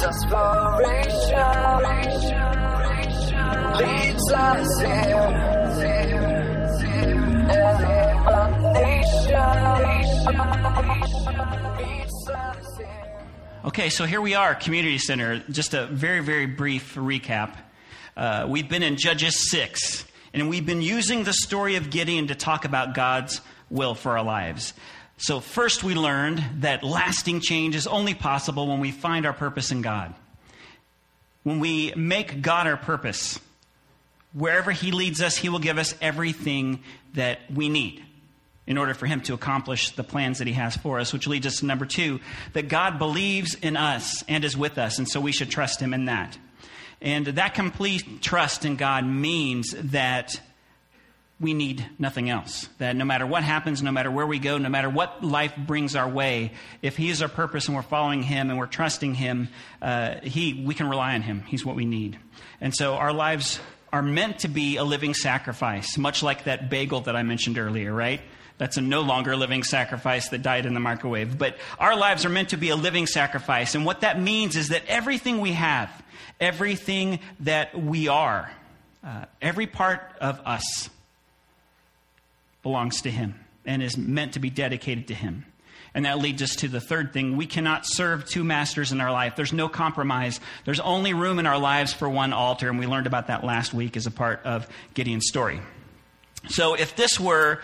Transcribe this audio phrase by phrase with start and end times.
[0.00, 1.34] Desperation
[3.78, 4.78] leads us.
[13.64, 15.42] Okay, so here we are, Community Center.
[15.50, 17.56] Just a very, very brief recap.
[18.16, 22.36] Uh, we've been in Judges 6, and we've been using the story of Gideon to
[22.36, 23.40] talk about God's
[23.70, 24.74] will for our lives.
[25.18, 29.70] So, first, we learned that lasting change is only possible when we find our purpose
[29.72, 30.14] in God.
[31.42, 33.40] When we make God our purpose,
[34.32, 38.04] wherever He leads us, He will give us everything that we need
[38.68, 41.46] in order for him to accomplish the plans that he has for us, which leads
[41.46, 42.20] us to number two
[42.52, 45.94] that God believes in us and is with us, and so we should trust him
[45.94, 46.36] in that.
[47.00, 50.38] And that complete trust in God means that
[51.40, 52.68] we need nothing else.
[52.78, 55.94] That no matter what happens, no matter where we go, no matter what life brings
[55.94, 56.52] our way,
[56.82, 59.48] if He is our purpose and we're following Him and we're trusting Him,
[59.80, 61.42] uh, He we can rely on Him.
[61.46, 62.18] He's what we need.
[62.60, 63.60] And so our lives
[63.92, 67.92] are meant to be a living sacrifice, much like that bagel that I mentioned earlier,
[67.92, 68.20] right?
[68.58, 71.38] That's a no longer living sacrifice that died in the microwave.
[71.38, 73.76] But our lives are meant to be a living sacrifice.
[73.76, 75.90] And what that means is that everything we have,
[76.40, 78.50] everything that we are,
[79.04, 80.90] uh, every part of us
[82.68, 85.46] belongs to Him and is meant to be dedicated to Him.
[85.94, 87.38] And that leads us to the third thing.
[87.38, 89.36] We cannot serve two masters in our life.
[89.36, 90.38] There's no compromise.
[90.66, 92.68] There's only room in our lives for one altar.
[92.68, 95.60] And we learned about that last week as a part of Gideon's story.
[96.48, 97.62] So if this were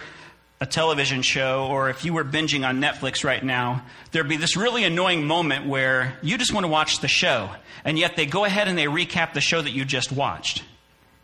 [0.58, 4.56] a television show or if you were binging on Netflix right now, there'd be this
[4.56, 7.50] really annoying moment where you just want to watch the show,
[7.84, 10.64] and yet they go ahead and they recap the show that you just watched.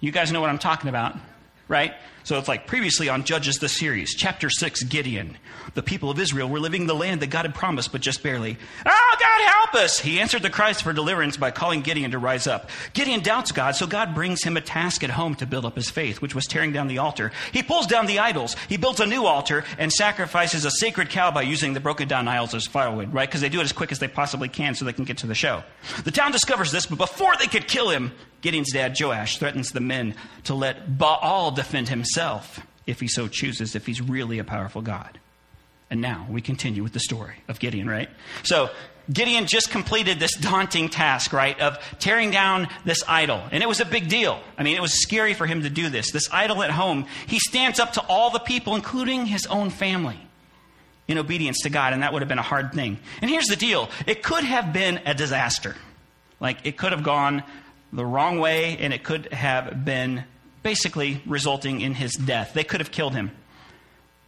[0.00, 1.16] You guys know what I'm talking about,
[1.68, 1.94] right?
[2.24, 5.36] So it's like previously on Judges the series, chapter 6, Gideon.
[5.74, 8.22] The people of Israel were living in the land that God had promised, but just
[8.22, 8.58] barely.
[8.84, 9.98] Oh, God, help us!
[10.00, 12.70] He answered the cries for deliverance by calling Gideon to rise up.
[12.92, 15.90] Gideon doubts God, so God brings him a task at home to build up his
[15.90, 17.32] faith, which was tearing down the altar.
[17.52, 18.54] He pulls down the idols.
[18.68, 22.28] He builds a new altar and sacrifices a sacred cow by using the broken down
[22.28, 23.28] idols as firewood, right?
[23.28, 25.26] Because they do it as quick as they possibly can so they can get to
[25.26, 25.62] the show.
[26.04, 29.80] The town discovers this, but before they could kill him, Gideon's dad, Joash, threatens the
[29.80, 30.14] men
[30.44, 32.09] to let Baal defend himself
[32.86, 35.18] if he so chooses, if he's really a powerful God.
[35.90, 38.08] And now we continue with the story of Gideon, right?
[38.44, 38.70] So
[39.12, 43.42] Gideon just completed this daunting task, right, of tearing down this idol.
[43.50, 44.40] And it was a big deal.
[44.56, 46.12] I mean, it was scary for him to do this.
[46.12, 50.18] This idol at home, he stands up to all the people, including his own family,
[51.08, 51.92] in obedience to God.
[51.92, 52.98] And that would have been a hard thing.
[53.20, 55.74] And here's the deal it could have been a disaster.
[56.38, 57.42] Like, it could have gone
[57.92, 60.24] the wrong way, and it could have been
[60.62, 62.52] basically resulting in his death.
[62.54, 63.30] They could have killed him.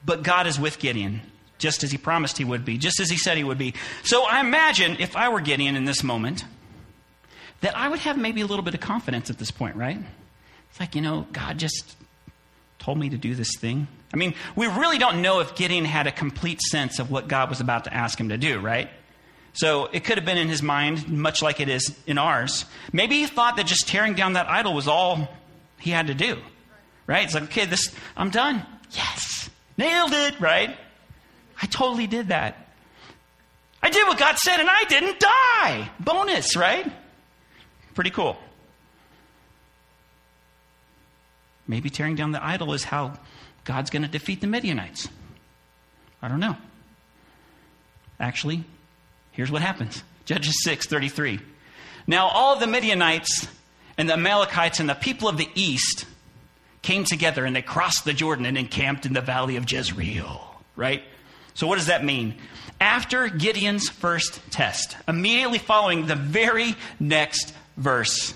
[0.05, 1.23] But God is with Gideon
[1.59, 3.73] just as he promised he would be, just as he said he would be.
[4.03, 6.45] So I imagine if I were Gideon in this moment,
[7.61, 9.99] that I would have maybe a little bit of confidence at this point, right?
[10.71, 11.97] It's like, you know, God just
[12.81, 13.87] told me to do this thing.
[14.13, 17.49] I mean, we really don't know if Gideon had a complete sense of what God
[17.49, 18.91] was about to ask him to do, right?
[19.53, 22.65] So it could have been in his mind, much like it is in ours.
[22.93, 25.29] Maybe he thought that just tearing down that idol was all
[25.83, 26.39] he had to do,
[27.09, 27.25] right?
[27.25, 28.65] It's like, okay, this, I'm done.
[28.93, 30.77] Yes, nailed it, right?
[31.61, 32.57] I totally did that.
[33.83, 35.91] I did what God said and I didn't die.
[35.99, 36.91] Bonus, right?
[37.95, 38.39] Pretty cool.
[41.67, 43.19] Maybe tearing down the idol is how
[43.65, 45.09] God's going to defeat the Midianites.
[46.23, 46.57] I don't know.
[48.21, 48.63] Actually,
[49.33, 51.41] here's what happens Judges 6 33.
[52.07, 53.49] Now, all the Midianites
[53.97, 56.07] and the Amalekites and the people of the east
[56.83, 60.41] came together and they crossed the Jordan and encamped in the valley of Jezreel,
[60.77, 61.03] right?
[61.55, 62.35] So, what does that mean?
[62.81, 68.35] After Gideon's first test, immediately following the very next verse,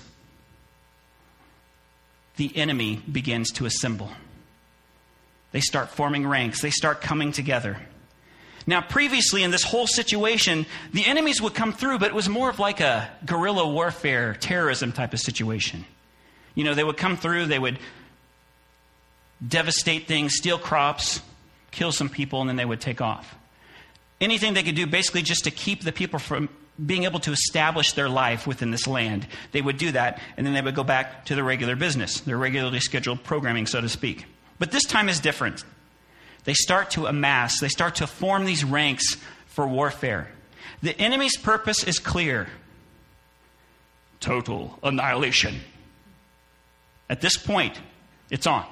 [2.37, 4.09] the enemy begins to assemble.
[5.51, 7.77] They start forming ranks, they start coming together.
[8.69, 12.49] Now, previously in this whole situation, the enemies would come through, but it was more
[12.49, 15.85] of like a guerrilla warfare, terrorism type of situation.
[16.53, 17.79] You know, they would come through, they would
[19.45, 21.21] devastate things, steal crops,
[21.71, 23.35] kill some people, and then they would take off.
[24.19, 26.49] Anything they could do basically just to keep the people from
[26.83, 29.25] being able to establish their life within this land.
[29.51, 32.37] They would do that, and then they would go back to their regular business, their
[32.37, 34.25] regularly scheduled programming, so to speak.
[34.59, 35.63] But this time is different.
[36.47, 39.17] They start to amass, they start to form these ranks
[39.47, 40.29] for warfare.
[40.81, 42.47] The enemy's purpose is clear
[44.21, 45.59] total annihilation.
[47.09, 47.77] At this point,
[48.29, 48.65] it's on.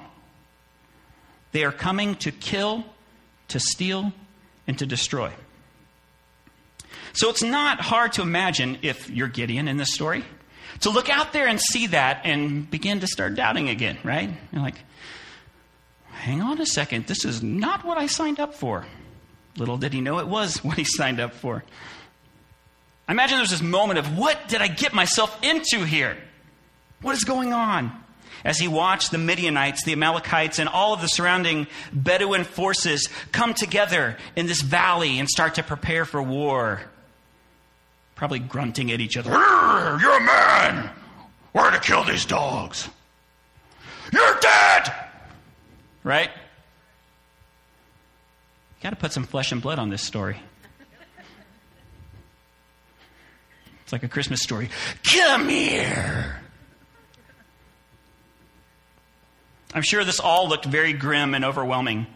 [1.52, 2.86] They are coming to kill,
[3.48, 4.10] to steal,
[4.66, 5.30] and to destroy.
[7.12, 10.24] So it's not hard to imagine, if you're Gideon in this story,
[10.80, 14.30] to look out there and see that and begin to start doubting again, right?
[14.50, 14.76] You're like,
[16.16, 18.84] hang on a second, this is not what I signed up for.
[19.56, 21.64] Little did he know it was what he signed up for.
[23.08, 26.16] I imagine there's this moment of, what did I get myself into here?
[27.02, 27.92] What is going on?
[28.44, 33.54] As he watched the Midianites, the Amalekites, and all of the surrounding Bedouin forces come
[33.54, 36.82] together in this valley and start to prepare for war.
[38.14, 39.30] Probably grunting at each other.
[39.30, 40.90] You're a man!
[41.52, 42.88] We're to kill these dogs.
[44.12, 45.05] You're dead!
[46.06, 46.30] Right?
[48.76, 50.40] You got to put some flesh and blood on this story.
[53.82, 54.70] It's like a Christmas story.
[55.02, 56.40] Come here!
[59.74, 62.06] I'm sure this all looked very grim and overwhelming.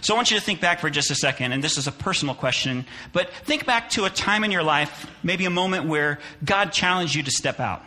[0.00, 1.92] So I want you to think back for just a second, and this is a
[1.92, 6.20] personal question, but think back to a time in your life, maybe a moment where
[6.44, 7.82] God challenged you to step out.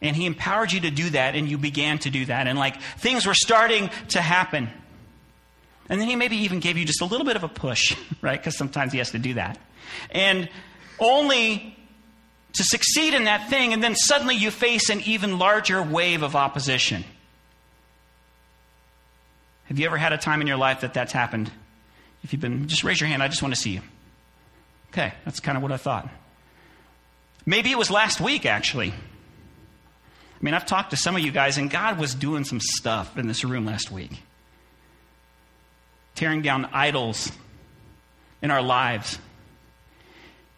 [0.00, 2.46] And He empowered you to do that, and you began to do that.
[2.46, 4.68] And like things were starting to happen.
[5.88, 8.38] And then He maybe even gave you just a little bit of a push, right?
[8.38, 9.58] Because sometimes He has to do that.
[10.10, 10.48] And
[10.98, 11.76] only
[12.54, 16.34] to succeed in that thing, and then suddenly you face an even larger wave of
[16.34, 17.04] opposition.
[19.66, 21.50] Have you ever had a time in your life that that's happened?
[22.24, 23.22] If you've been, just raise your hand.
[23.22, 23.82] I just want to see you.
[24.92, 26.08] Okay, that's kind of what I thought.
[27.44, 28.94] Maybe it was last week, actually.
[30.40, 33.18] I mean, I've talked to some of you guys, and God was doing some stuff
[33.18, 34.22] in this room last week,
[36.14, 37.32] tearing down idols
[38.40, 39.18] in our lives.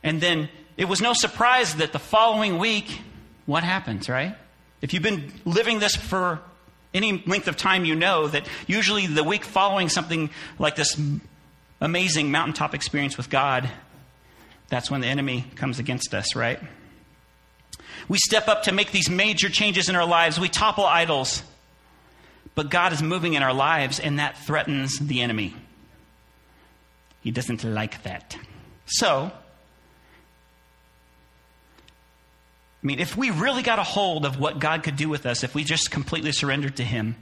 [0.02, 3.00] And then it was no surprise that the following week,
[3.46, 4.36] what happens, right?
[4.82, 6.40] If you've been living this for
[6.92, 10.28] any length of time, you know that usually the week following something
[10.58, 11.00] like this
[11.80, 13.70] amazing mountaintop experience with God,
[14.68, 16.60] that's when the enemy comes against us, right?
[18.08, 20.38] We step up to make these major changes in our lives.
[20.40, 21.42] We topple idols.
[22.54, 25.54] But God is moving in our lives, and that threatens the enemy.
[27.22, 28.36] He doesn't like that.
[28.86, 29.30] So,
[32.82, 35.44] I mean, if we really got a hold of what God could do with us,
[35.44, 37.16] if we just completely surrendered to Him,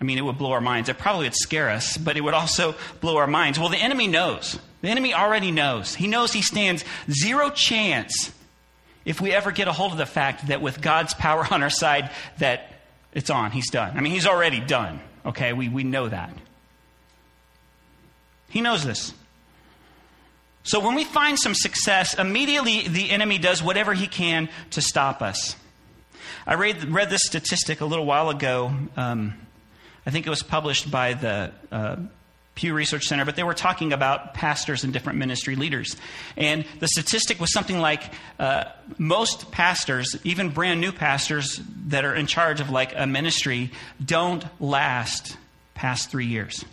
[0.00, 0.88] I mean, it would blow our minds.
[0.88, 3.58] It probably would scare us, but it would also blow our minds.
[3.58, 4.58] Well, the enemy knows.
[4.80, 5.94] The enemy already knows.
[5.94, 8.32] He knows he stands zero chance
[9.04, 11.70] if we ever get a hold of the fact that with God's power on our
[11.70, 12.68] side, that
[13.12, 13.50] it's on.
[13.50, 13.96] He's done.
[13.96, 15.00] I mean, he's already done.
[15.26, 15.52] Okay?
[15.52, 16.32] We, we know that.
[18.48, 19.14] He knows this.
[20.64, 25.20] So when we find some success, immediately the enemy does whatever he can to stop
[25.22, 25.56] us.
[26.46, 28.72] I read, read this statistic a little while ago.
[28.96, 29.34] Um,
[30.06, 31.96] I think it was published by the uh,
[32.54, 35.96] Pew Research Center, but they were talking about pastors and different ministry leaders.
[36.36, 38.64] And the statistic was something like uh,
[38.98, 43.70] most pastors, even brand new pastors that are in charge of like a ministry,
[44.04, 45.36] don't last
[45.74, 46.64] past three years.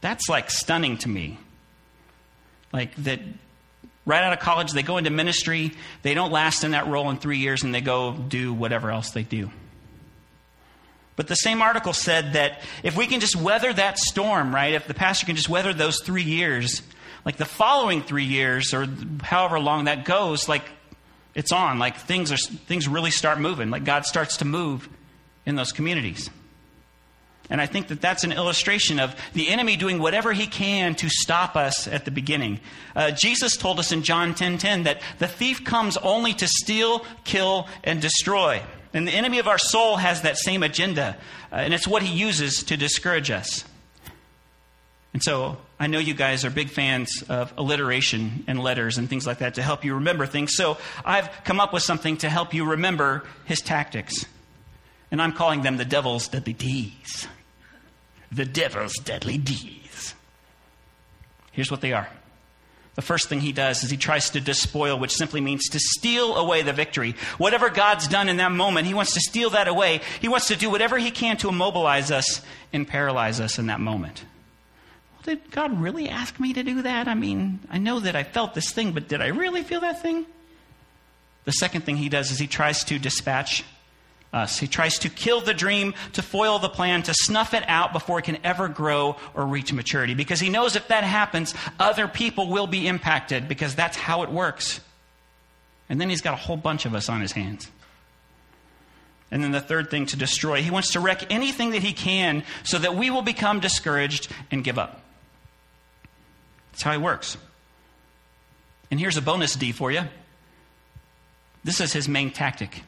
[0.00, 1.38] That's like stunning to me.
[2.72, 3.20] Like that
[4.06, 7.16] right out of college, they go into ministry, they don't last in that role in
[7.16, 9.50] three years, and they go do whatever else they do.
[11.18, 14.86] But the same article said that if we can just weather that storm, right, if
[14.86, 16.80] the pastor can just weather those three years,
[17.24, 18.86] like the following three years or
[19.20, 20.62] however long that goes, like
[21.34, 21.80] it's on.
[21.80, 23.68] Like things are things really start moving.
[23.68, 24.88] Like God starts to move
[25.44, 26.30] in those communities.
[27.50, 31.08] And I think that that's an illustration of the enemy doing whatever he can to
[31.08, 32.60] stop us at the beginning.
[32.94, 36.46] Uh, Jesus told us in John 10:10 10, 10, that the thief comes only to
[36.46, 38.62] steal, kill, and destroy.
[38.92, 41.16] And the enemy of our soul has that same agenda,
[41.52, 43.64] uh, and it's what he uses to discourage us.
[45.12, 49.26] And so I know you guys are big fans of alliteration and letters and things
[49.26, 50.54] like that to help you remember things.
[50.54, 54.26] So I've come up with something to help you remember his tactics.
[55.10, 57.26] And I'm calling them the devil's deadly deeds
[58.30, 60.14] the devil's deadly D's.
[61.52, 62.08] Here's what they are.
[62.98, 66.34] The first thing he does is he tries to despoil, which simply means to steal
[66.34, 67.14] away the victory.
[67.38, 70.00] Whatever God's done in that moment, he wants to steal that away.
[70.20, 73.78] He wants to do whatever he can to immobilize us and paralyze us in that
[73.78, 74.24] moment.
[75.12, 77.06] Well, did God really ask me to do that?
[77.06, 80.02] I mean, I know that I felt this thing, but did I really feel that
[80.02, 80.26] thing?
[81.44, 83.62] The second thing he does is he tries to dispatch
[84.32, 84.58] us.
[84.58, 88.18] He tries to kill the dream, to foil the plan, to snuff it out before
[88.18, 90.14] it can ever grow or reach maturity.
[90.14, 94.30] Because he knows if that happens, other people will be impacted because that's how it
[94.30, 94.80] works.
[95.88, 97.70] And then he's got a whole bunch of us on his hands.
[99.30, 102.44] And then the third thing to destroy, he wants to wreck anything that he can
[102.64, 105.02] so that we will become discouraged and give up.
[106.72, 107.36] That's how he works.
[108.90, 110.02] And here's a bonus D for you.
[111.64, 112.82] This is his main tactic.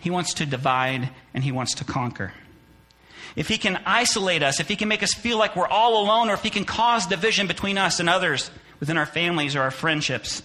[0.00, 2.32] He wants to divide and he wants to conquer.
[3.36, 6.30] If he can isolate us, if he can make us feel like we're all alone,
[6.30, 9.70] or if he can cause division between us and others within our families or our
[9.70, 10.42] friendships,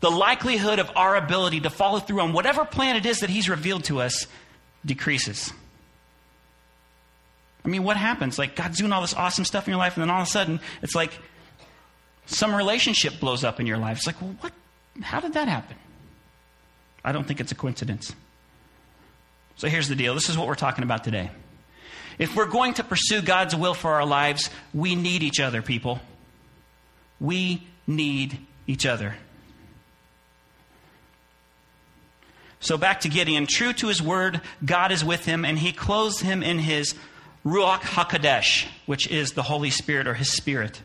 [0.00, 3.48] the likelihood of our ability to follow through on whatever plan it is that he's
[3.48, 4.26] revealed to us
[4.84, 5.52] decreases.
[7.64, 8.38] I mean, what happens?
[8.38, 10.30] Like, God's doing all this awesome stuff in your life, and then all of a
[10.30, 11.12] sudden, it's like
[12.26, 13.96] some relationship blows up in your life.
[13.96, 14.52] It's like, well, what?
[15.00, 15.76] How did that happen?
[17.02, 18.14] I don't think it's a coincidence.
[19.56, 21.30] So here's the deal this is what we're talking about today.
[22.18, 26.00] If we're going to pursue God's will for our lives, we need each other, people.
[27.20, 29.14] We need each other.
[32.60, 33.46] So back to Gideon.
[33.46, 36.94] True to his word, God is with him, and he clothes him in his
[37.44, 40.80] Ruach HaKodesh, which is the Holy Spirit or his spirit.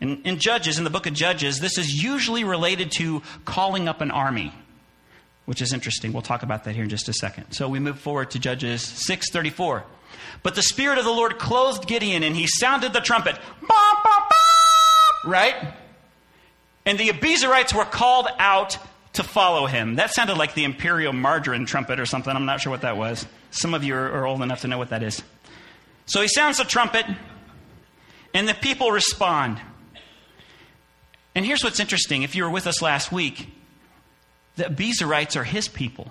[0.00, 4.00] In, in Judges, in the book of Judges, this is usually related to calling up
[4.00, 4.52] an army,
[5.48, 6.12] which is interesting.
[6.12, 7.52] We'll talk about that here in just a second.
[7.52, 9.82] So we move forward to Judges 6:34.
[10.42, 13.34] But the Spirit of the Lord clothed Gideon, and he sounded the trumpet.
[13.62, 15.72] Bah, bah, bah, right?
[16.84, 18.76] And the Abiezrites were called out
[19.14, 19.94] to follow him.
[19.94, 22.36] That sounded like the imperial margarine trumpet or something.
[22.36, 23.24] I'm not sure what that was.
[23.50, 25.22] Some of you are, old enough to know what that is.
[26.04, 27.06] So he sounds the trumpet,
[28.34, 29.62] and the people respond.
[31.34, 32.22] And here's what's interesting.
[32.22, 33.48] If you were with us last week,
[34.58, 36.10] the Abiezrites are his people.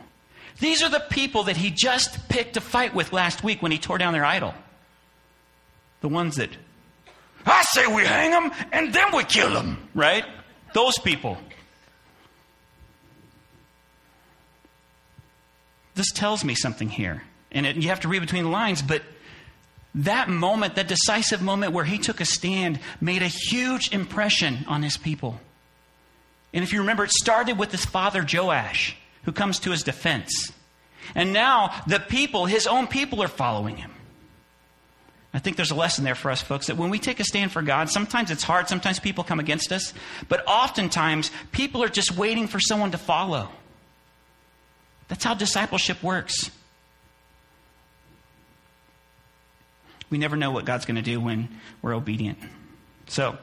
[0.59, 3.77] These are the people that he just picked a fight with last week when he
[3.77, 4.55] tore down their idol.
[6.01, 6.49] The ones that,
[7.45, 9.89] I say we hang them and then we kill them.
[9.93, 10.23] right?
[10.73, 11.37] Those people.
[15.95, 17.23] This tells me something here.
[17.51, 19.01] And it, you have to read between the lines, but
[19.95, 24.83] that moment, that decisive moment where he took a stand, made a huge impression on
[24.83, 25.39] his people.
[26.57, 30.51] And if you remember, it started with his father Joash, who comes to his defense.
[31.13, 33.91] And now the people, his own people, are following him.
[35.35, 37.51] I think there's a lesson there for us, folks, that when we take a stand
[37.51, 39.93] for God, sometimes it's hard, sometimes people come against us,
[40.29, 43.49] but oftentimes people are just waiting for someone to follow.
[45.09, 46.49] That's how discipleship works.
[50.09, 51.49] We never know what God's going to do when
[51.83, 52.39] we're obedient.
[53.09, 53.37] So,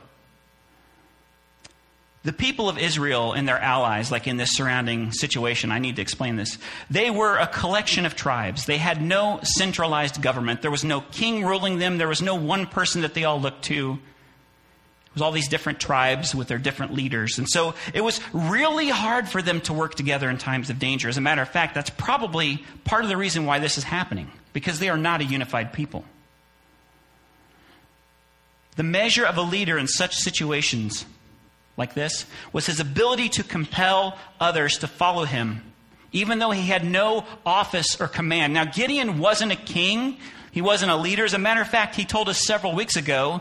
[2.24, 6.02] the people of Israel and their allies, like in this surrounding situation, I need to
[6.02, 6.58] explain this.
[6.88, 8.64] They were a collection of tribes.
[8.64, 10.62] They had no centralized government.
[10.62, 11.98] There was no king ruling them.
[11.98, 13.92] There was no one person that they all looked to.
[13.92, 17.36] It was all these different tribes with their different leaders.
[17.38, 21.10] And so it was really hard for them to work together in times of danger.
[21.10, 24.30] As a matter of fact, that's probably part of the reason why this is happening,
[24.54, 26.06] because they are not a unified people.
[28.76, 31.04] The measure of a leader in such situations
[31.76, 35.62] like this was his ability to compel others to follow him,
[36.12, 38.54] even though he had no office or command.
[38.54, 40.18] Now, Gideon wasn't a king,
[40.52, 41.24] he wasn't a leader.
[41.24, 43.40] As a matter of fact, he told us several weeks ago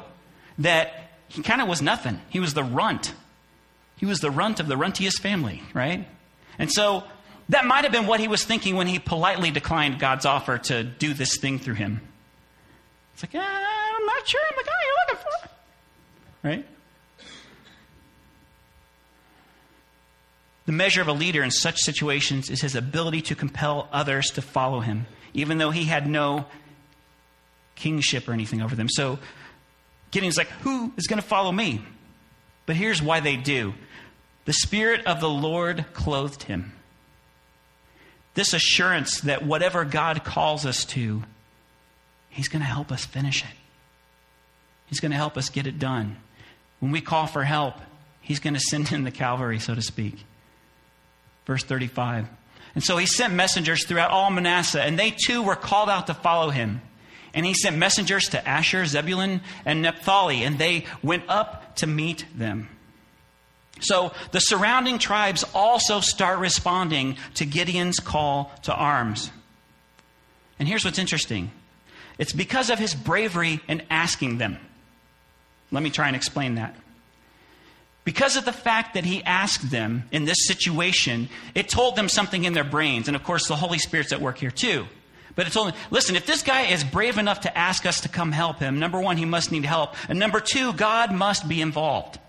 [0.57, 2.19] that he kind of was nothing.
[2.29, 3.13] He was the runt.
[3.97, 6.07] He was the runt of the runtiest family, right?
[6.57, 7.03] And so
[7.49, 10.83] that might have been what he was thinking when he politely declined God's offer to
[10.83, 12.01] do this thing through him.
[13.13, 15.49] It's like, ah, I'm not sure I'm the guy you're looking for.
[16.47, 16.65] Right?
[20.65, 24.41] The measure of a leader in such situations is his ability to compel others to
[24.41, 26.45] follow him, even though he had no
[27.75, 28.87] kingship or anything over them.
[28.89, 29.19] So
[30.11, 31.81] Gideon's like, Who is going to follow me?
[32.65, 33.73] But here's why they do
[34.45, 36.73] the Spirit of the Lord clothed him.
[38.35, 41.23] This assurance that whatever God calls us to,
[42.29, 43.55] He's going to help us finish it.
[44.87, 46.17] He's going to help us get it done.
[46.79, 47.75] When we call for help,
[48.21, 50.25] He's going to send in the Calvary, so to speak.
[51.45, 52.27] Verse 35.
[52.75, 56.13] And so he sent messengers throughout all Manasseh, and they too were called out to
[56.13, 56.81] follow him.
[57.33, 62.25] And he sent messengers to Asher, Zebulun, and Naphtali, and they went up to meet
[62.35, 62.69] them.
[63.79, 69.31] So the surrounding tribes also start responding to Gideon's call to arms.
[70.59, 71.51] And here's what's interesting
[72.17, 74.57] it's because of his bravery in asking them.
[75.71, 76.75] Let me try and explain that.
[78.03, 82.43] Because of the fact that he asked them in this situation, it told them something
[82.43, 83.07] in their brains.
[83.07, 84.87] And of course, the Holy Spirit's at work here too.
[85.35, 88.09] But it told them, listen, if this guy is brave enough to ask us to
[88.09, 89.95] come help him, number one, he must need help.
[90.09, 92.19] And number two, God must be involved.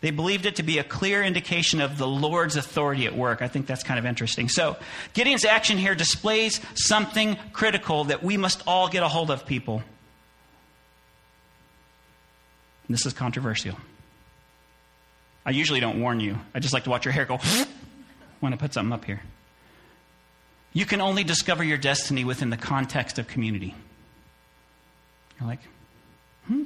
[0.00, 3.42] They believed it to be a clear indication of the Lord's authority at work.
[3.42, 4.48] I think that's kind of interesting.
[4.48, 4.76] So,
[5.12, 9.82] Gideon's action here displays something critical that we must all get a hold of, people.
[12.88, 13.76] This is controversial.
[15.44, 16.38] I usually don't warn you.
[16.54, 17.38] I just like to watch your hair go
[18.40, 19.20] when I put something up here.
[20.72, 23.74] You can only discover your destiny within the context of community.
[25.40, 25.60] You're like,
[26.46, 26.64] hmm?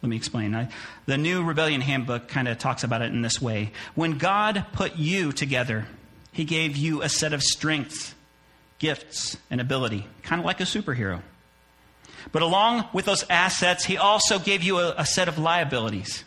[0.00, 0.54] Let me explain.
[0.54, 0.68] I,
[1.06, 3.72] the new Rebellion Handbook kind of talks about it in this way.
[3.94, 5.86] When God put you together,
[6.32, 8.14] He gave you a set of strengths,
[8.78, 11.22] gifts, and ability, kind of like a superhero.
[12.30, 16.24] But along with those assets, He also gave you a, a set of liabilities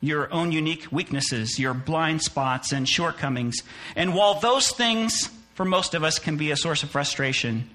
[0.00, 3.56] your own unique weaknesses, your blind spots, and shortcomings.
[3.94, 7.68] And while those things, for most of us, can be a source of frustration,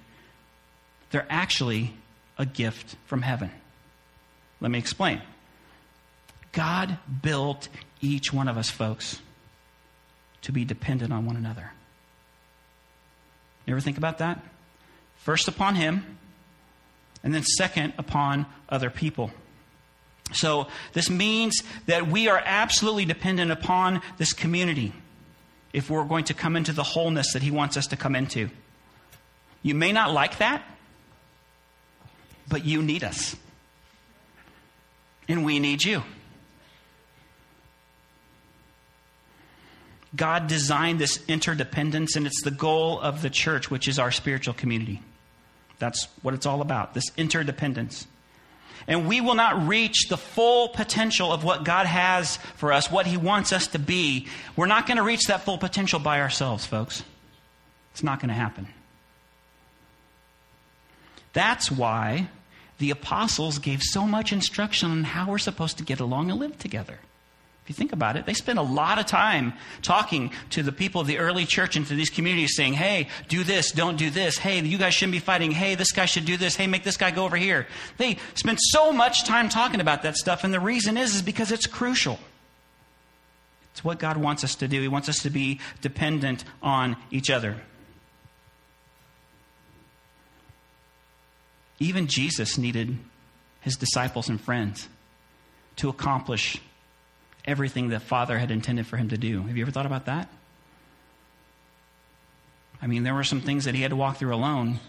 [1.10, 1.94] they're actually
[2.38, 3.52] a gift from heaven.
[4.60, 5.22] Let me explain.
[6.52, 7.68] God built
[8.02, 9.20] each one of us, folks,
[10.44, 11.72] to be dependent on one another.
[13.66, 14.44] You ever think about that?
[15.18, 16.18] First upon Him,
[17.24, 19.32] and then second upon other people.
[20.34, 24.94] So, this means that we are absolutely dependent upon this community
[25.74, 28.50] if we're going to come into the wholeness that He wants us to come into.
[29.62, 30.64] You may not like that,
[32.48, 33.36] but you need us
[35.28, 36.04] and we need you.
[40.14, 44.54] God designed this interdependence, and it's the goal of the church, which is our spiritual
[44.54, 45.02] community.
[45.82, 48.08] That's what it's all about this interdependence.
[48.88, 53.08] And we will not reach the full potential of what God has for us, what
[53.08, 54.28] He wants us to be.
[54.56, 57.04] We're not going to reach that full potential by ourselves, folks.
[57.92, 58.68] It's not going to happen.
[61.34, 62.28] That's why
[62.78, 66.58] the apostles gave so much instruction on how we're supposed to get along and live
[66.60, 67.00] together.
[67.64, 69.54] If you think about it, they spent a lot of time
[69.84, 73.44] talking to the people of the early church and to these communities saying, hey, do
[73.44, 74.38] this, don't do this.
[74.40, 75.52] Hey, you guys shouldn't be fighting.
[75.52, 76.56] Hey, this guy should do this.
[76.56, 77.68] Hey, make this guy go over here.
[77.98, 81.52] They spent so much time talking about that stuff, and the reason is, is because
[81.52, 82.20] it's crucial.
[83.74, 84.82] It's what God wants us to do.
[84.82, 87.58] He wants us to be dependent on each other.
[91.80, 92.98] Even Jesus needed
[93.62, 94.90] his disciples and friends
[95.78, 96.62] to accomplish
[97.46, 99.44] everything that Father had intended for him to do.
[99.44, 100.30] Have you ever thought about that?
[102.82, 104.80] I mean, there were some things that he had to walk through alone.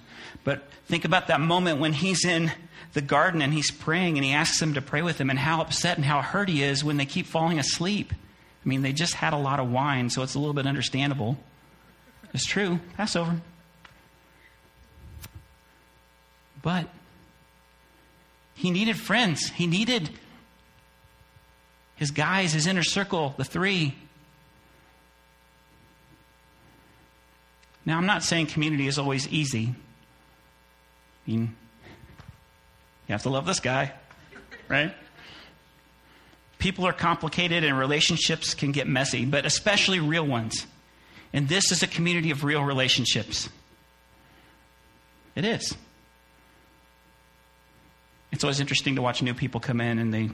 [0.45, 2.51] But think about that moment when he's in
[2.95, 5.61] the garden and he's praying and he asks them to pray with him and how
[5.61, 8.13] upset and how hurt he is when they keep falling asleep.
[8.13, 11.37] I mean, they just had a lot of wine, so it's a little bit understandable.
[12.33, 12.81] It's true.
[12.97, 13.41] Passover.
[16.63, 16.89] But
[18.55, 19.51] he needed friends.
[19.51, 20.11] He needed
[21.97, 23.95] his guys, his inner circle, the three.
[27.85, 29.75] Now, I'm not saying community is always easy.
[31.27, 31.57] I mean,
[33.09, 33.93] you have to love this guy,
[34.69, 34.95] right?
[36.59, 40.67] People are complicated and relationships can get messy, but especially real ones.
[41.33, 43.49] And this is a community of real relationships.
[45.35, 45.77] It is.
[48.31, 50.31] It's always interesting to watch new people come in and they,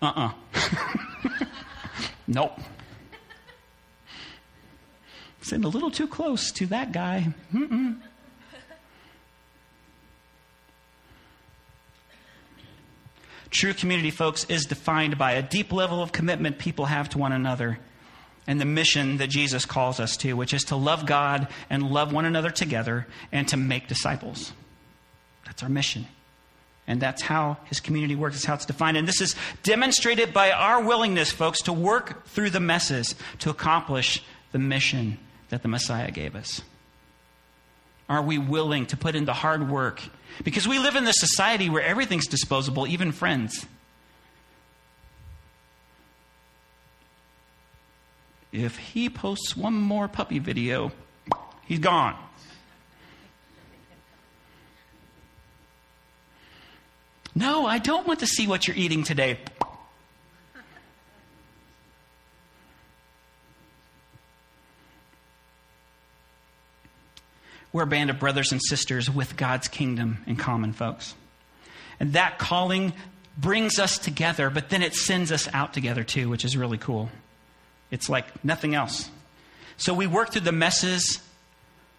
[0.00, 0.32] uh uh-uh.
[0.54, 1.44] uh.
[2.26, 2.58] nope.
[5.42, 7.32] Sitting a little too close to that guy.
[7.52, 7.98] Mm-mm.
[13.50, 17.32] True community, folks, is defined by a deep level of commitment people have to one
[17.32, 17.78] another
[18.46, 22.12] and the mission that Jesus calls us to, which is to love God and love
[22.12, 24.52] one another together and to make disciples.
[25.44, 26.06] That's our mission.
[26.86, 28.96] And that's how his community works, that's how it's defined.
[28.96, 34.22] And this is demonstrated by our willingness, folks, to work through the messes to accomplish
[34.50, 35.18] the mission
[35.50, 36.62] that the Messiah gave us.
[38.08, 40.02] Are we willing to put in the hard work?
[40.44, 43.66] Because we live in this society where everything's disposable, even friends.
[48.50, 50.92] If he posts one more puppy video,
[51.64, 52.16] he's gone.
[57.34, 59.38] No, I don't want to see what you're eating today.
[67.72, 71.14] We're a band of brothers and sisters with God's kingdom in common, folks.
[71.98, 72.92] And that calling
[73.38, 77.08] brings us together, but then it sends us out together too, which is really cool.
[77.90, 79.10] It's like nothing else.
[79.78, 81.22] So we work through the messes,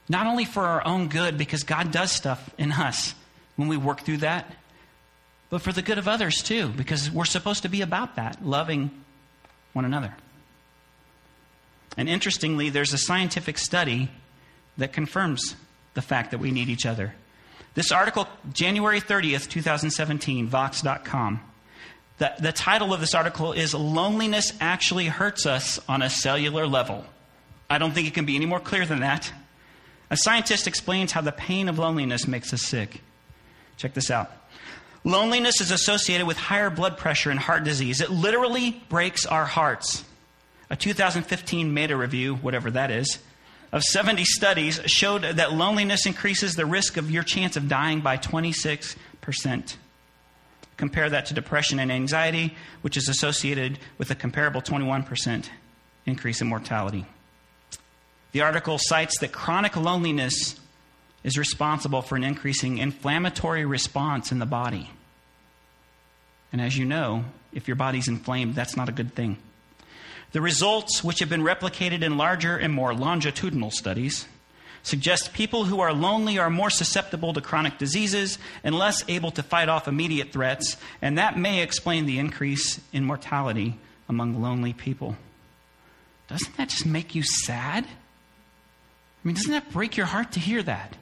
[0.08, 3.16] not only for our own good, because God does stuff in us
[3.56, 4.54] when we work through that,
[5.54, 8.90] but for the good of others too, because we're supposed to be about that, loving
[9.74, 10.16] one another.
[11.96, 14.10] And interestingly, there's a scientific study
[14.80, 15.56] that confirms
[15.94, 17.14] the fact that we need each other.
[17.76, 21.40] This article, January 30th, 2017, Vox.com.
[22.18, 27.06] The, the title of this article is Loneliness Actually Hurts Us on a Cellular Level.
[27.70, 29.32] I don't think it can be any more clear than that.
[30.10, 33.02] A scientist explains how the pain of loneliness makes us sick.
[33.78, 34.32] Check this out.
[35.04, 38.00] Loneliness is associated with higher blood pressure and heart disease.
[38.00, 40.06] It literally breaks our hearts.
[40.70, 43.20] A 2015 meta review, whatever that is,
[43.74, 48.18] of 70 studies showed that loneliness increases the risk of your chance of dying by
[48.18, 48.96] 26%.
[50.78, 55.50] Compare that to depression and anxiety, which is associated with a comparable 21%
[56.06, 57.06] increase in mortality.
[58.32, 60.60] The article cites that chronic loneliness
[61.24, 64.90] is responsible for an increasing inflammatory response in the body.
[66.52, 69.38] And as you know, if your body's inflamed, that's not a good thing.
[70.34, 74.28] The results, which have been replicated in larger and more longitudinal studies,
[74.82, 79.44] suggest people who are lonely are more susceptible to chronic diseases and less able to
[79.44, 85.16] fight off immediate threats, and that may explain the increase in mortality among lonely people.
[86.28, 87.86] Doesn't that just make you sad?
[87.86, 90.96] I mean, doesn't that break your heart to hear that?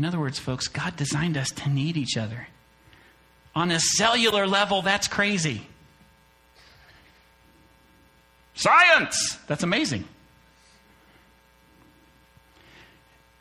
[0.00, 2.48] In other words, folks, God designed us to need each other.
[3.54, 5.66] On a cellular level, that's crazy.
[8.54, 9.36] Science!
[9.46, 10.06] That's amazing.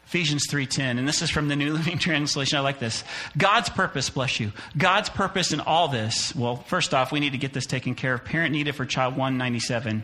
[0.06, 2.58] Ephesians 3:10 and this is from the New Living Translation.
[2.58, 3.06] I like this.
[3.38, 4.52] God's purpose, bless you.
[4.78, 6.36] God's purpose in all this.
[6.36, 8.26] Well, first off, we need to get this taken care of.
[8.26, 10.04] Parent needed for child 197.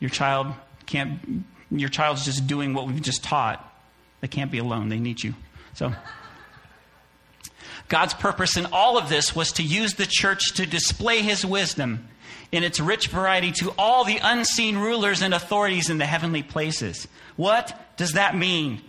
[0.00, 0.52] Your child
[0.86, 3.62] can't your child's just doing what we've just taught.
[4.20, 4.88] They can't be alone.
[4.88, 5.34] They need you.
[5.76, 5.92] So
[7.88, 12.08] God's purpose in all of this was to use the church to display his wisdom
[12.50, 17.06] in its rich variety to all the unseen rulers and authorities in the heavenly places.
[17.36, 18.80] What does that mean?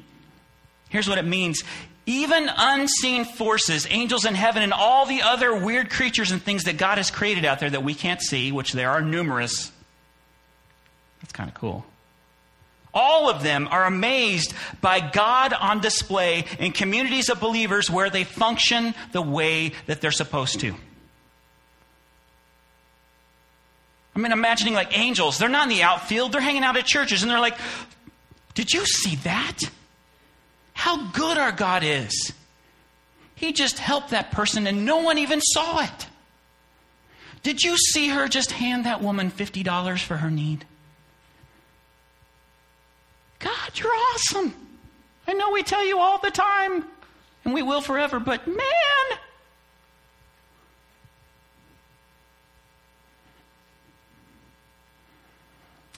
[0.88, 1.62] Here's what it means.
[2.06, 6.78] Even unseen forces, angels in heaven, and all the other weird creatures and things that
[6.78, 9.74] God has created out there that we can't see, which there are numerous.
[11.20, 11.86] That's kind of cool.
[12.94, 18.24] All of them are amazed by God on display in communities of believers where they
[18.24, 20.74] function the way that they're supposed to.
[24.16, 27.22] I mean, imagining like angels, they're not in the outfield, they're hanging out at churches,
[27.22, 27.58] and they're like,
[28.56, 29.60] Did you see that?
[30.74, 32.34] How good our God is.
[33.36, 36.08] He just helped that person and no one even saw it.
[37.44, 40.66] Did you see her just hand that woman $50 for her need?
[43.40, 44.54] God, you're awesome.
[45.28, 46.86] I know we tell you all the time,
[47.46, 48.58] and we will forever, but man,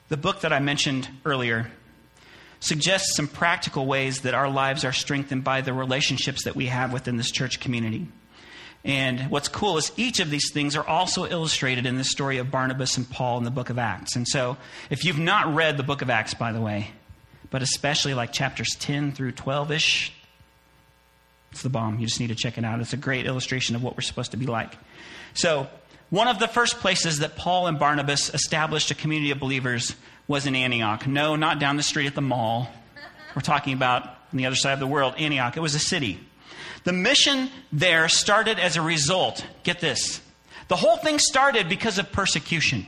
[0.09, 1.71] The book that I mentioned earlier
[2.59, 6.91] suggests some practical ways that our lives are strengthened by the relationships that we have
[6.91, 8.07] within this church community.
[8.83, 12.49] And what's cool is each of these things are also illustrated in the story of
[12.49, 14.15] Barnabas and Paul in the book of Acts.
[14.15, 14.57] And so,
[14.89, 16.91] if you've not read the book of Acts, by the way,
[17.49, 20.13] but especially like chapters 10 through 12 ish.
[21.51, 21.99] It's the bomb.
[21.99, 22.79] You just need to check it out.
[22.79, 24.77] It's a great illustration of what we're supposed to be like.
[25.33, 25.67] So,
[26.09, 29.95] one of the first places that Paul and Barnabas established a community of believers
[30.27, 31.05] was in Antioch.
[31.05, 32.67] No, not down the street at the mall.
[33.35, 35.55] We're talking about on the other side of the world, Antioch.
[35.55, 36.19] It was a city.
[36.83, 39.45] The mission there started as a result.
[39.63, 40.21] Get this.
[40.67, 42.87] The whole thing started because of persecution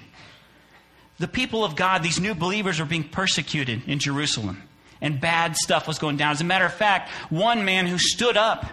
[1.21, 4.63] the people of God, these new believers, were being persecuted in Jerusalem.
[5.01, 6.31] And bad stuff was going down.
[6.31, 8.65] As a matter of fact, one man who stood up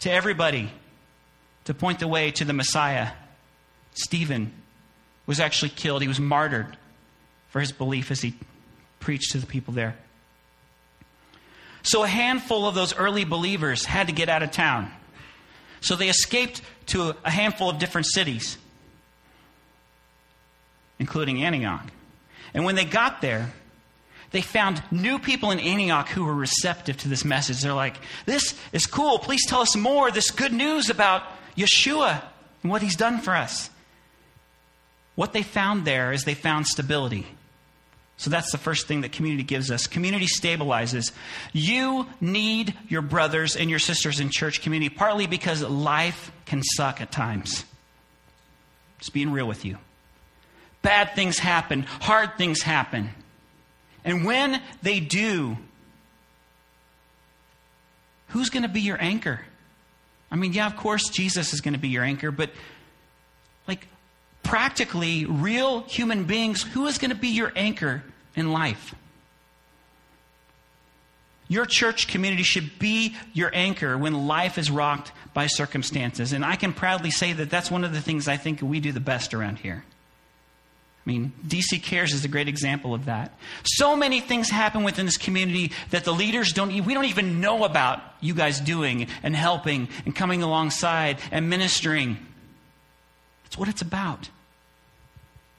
[0.00, 0.70] to everybody
[1.64, 3.10] to point the way to the Messiah,
[3.92, 4.52] Stephen,
[5.26, 6.00] was actually killed.
[6.00, 6.78] He was martyred
[7.50, 8.34] for his belief as he
[8.98, 9.96] preached to the people there.
[11.82, 14.90] So a handful of those early believers had to get out of town.
[15.82, 18.56] So they escaped to a handful of different cities
[21.02, 21.84] including Antioch.
[22.54, 23.52] And when they got there,
[24.30, 27.60] they found new people in Antioch who were receptive to this message.
[27.60, 29.18] They're like, This is cool.
[29.18, 30.12] Please tell us more.
[30.12, 31.24] This good news about
[31.56, 32.22] Yeshua
[32.62, 33.68] and what he's done for us.
[35.16, 37.26] What they found there is they found stability.
[38.16, 39.88] So that's the first thing that community gives us.
[39.88, 41.10] Community stabilizes.
[41.52, 47.00] You need your brothers and your sisters in church community, partly because life can suck
[47.00, 47.64] at times.
[49.00, 49.78] Just being real with you.
[50.82, 53.10] Bad things happen, hard things happen.
[54.04, 55.56] And when they do,
[58.32, 59.40] Who's going to be your anchor?
[60.30, 62.50] I mean, yeah, of course, Jesus is going to be your anchor, but
[63.68, 63.86] like
[64.42, 68.02] practically, real human beings, who is going to be your anchor
[68.34, 68.94] in life?
[71.46, 76.32] Your church community should be your anchor when life is rocked by circumstances.
[76.32, 78.92] And I can proudly say that that's one of the things I think we do
[78.92, 79.84] the best around here.
[81.04, 83.36] I mean, DC Cares is a great example of that.
[83.64, 87.64] So many things happen within this community that the leaders don't, we don't even know
[87.64, 92.18] about you guys doing and helping and coming alongside and ministering.
[93.44, 94.28] That's what it's about.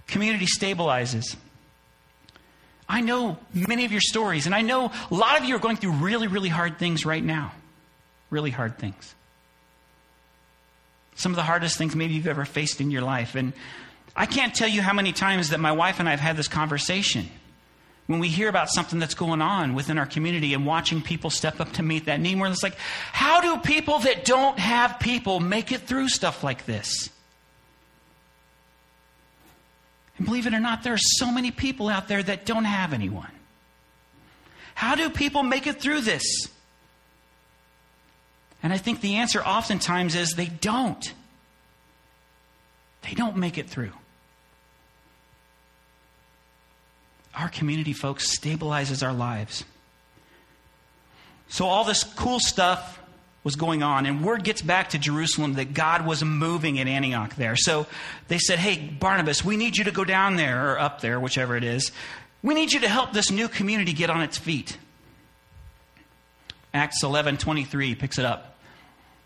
[0.08, 1.36] Community stabilizes.
[2.88, 5.78] I know many of your stories, and I know a lot of you are going
[5.78, 7.52] through really, really hard things right now.
[8.30, 9.14] Really hard things.
[11.16, 13.36] Some of the hardest things maybe you've ever faced in your life.
[13.36, 13.54] And
[14.16, 16.48] I can't tell you how many times that my wife and I have had this
[16.48, 17.30] conversation.
[18.06, 21.60] When we hear about something that's going on within our community and watching people step
[21.60, 22.76] up to meet that need, where it's like,
[23.12, 27.10] how do people that don't have people make it through stuff like this?
[30.18, 32.94] And believe it or not, there are so many people out there that don't have
[32.94, 33.32] anyone.
[34.76, 36.24] How do people make it through this?
[38.62, 41.14] And I think the answer oftentimes is they don't.
[43.02, 43.92] They don't make it through.
[47.36, 49.64] Our community, folks, stabilizes our lives.
[51.48, 53.00] So, all this cool stuff
[53.44, 57.36] was going on, and word gets back to Jerusalem that God was moving at Antioch
[57.36, 57.56] there.
[57.56, 57.88] So
[58.30, 61.58] they said, Hey, Barnabas, we need you to go down there, or up there, whichever
[61.58, 61.92] it is.
[62.42, 64.78] We need you to help this new community get on its feet.
[66.74, 68.58] Acts 11 23 picks it up.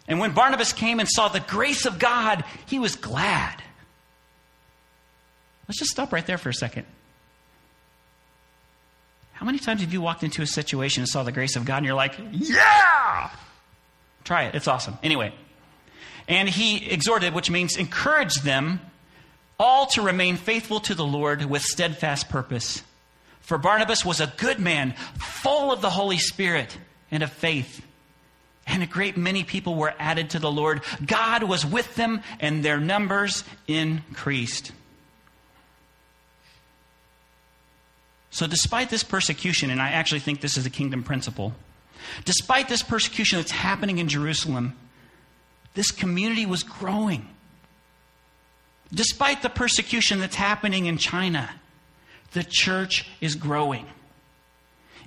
[0.08, 3.62] And when Barnabas came and saw the grace of God, he was glad.
[5.67, 6.86] Let's just stop right there for a second.
[9.38, 11.78] How many times have you walked into a situation and saw the grace of God
[11.78, 13.30] and you're like, yeah!
[14.23, 14.97] Try it, it's awesome.
[15.04, 15.32] Anyway,
[16.28, 18.82] and he exhorted, which means encouraged them
[19.60, 22.82] all to remain faithful to the Lord with steadfast purpose.
[23.41, 26.76] For Barnabas was a good man, full of the Holy Spirit
[27.12, 27.86] and of faith.
[28.65, 30.82] And a great many people were added to the Lord.
[31.06, 34.71] God was with them, and their numbers increased.
[38.30, 41.54] So, despite this persecution, and I actually think this is a kingdom principle,
[42.26, 44.76] despite this persecution that's happening in Jerusalem,
[45.74, 47.28] this community was growing.
[48.94, 51.50] Despite the persecution that's happening in China,
[52.34, 53.86] the church is growing.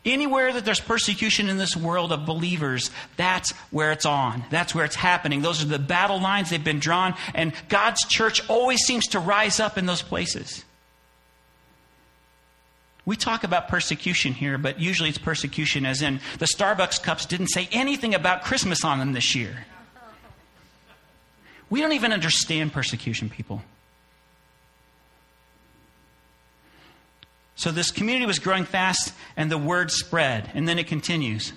[0.04, 4.44] Anywhere that there's persecution in this world of believers, that's where it's on.
[4.48, 5.42] That's where it's happening.
[5.42, 9.61] Those are the battle lines they've been drawn, and God's church always seems to rise
[9.61, 10.64] up in those places.
[13.04, 17.48] We talk about persecution here, but usually it's persecution as in the Starbucks cups didn't
[17.48, 19.66] say anything about Christmas on them this year.
[21.70, 23.62] We don't even understand persecution, people.
[27.54, 30.50] So this community was growing fast, and the word spread.
[30.54, 31.52] And then it continues.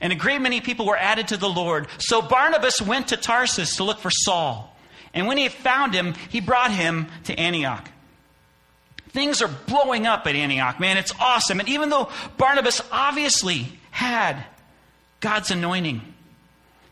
[0.00, 1.88] And a great many people were added to the Lord.
[1.98, 4.74] So Barnabas went to Tarsus to look for Saul.
[5.12, 7.88] And when he found him, he brought him to Antioch.
[9.12, 10.96] Things are blowing up at Antioch, man.
[10.96, 11.60] It's awesome.
[11.60, 14.44] And even though Barnabas obviously had
[15.20, 16.00] God's anointing,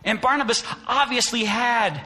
[0.05, 2.01] and Barnabas obviously had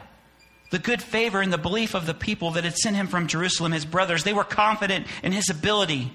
[0.70, 3.72] the good favor and the belief of the people that had sent him from Jerusalem,
[3.72, 6.12] his brothers, they were confident in his ability.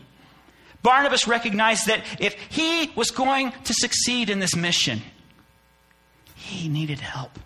[0.84, 5.02] Barnabas recognized that if he was going to succeed in this mission,
[6.36, 7.40] he needed help.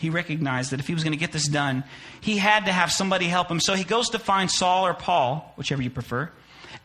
[0.00, 1.84] He recognized that if he was going to get this done,
[2.22, 3.60] he had to have somebody help him.
[3.60, 6.30] So he goes to find Saul or Paul, whichever you prefer,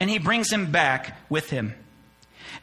[0.01, 1.73] and he brings him back with him.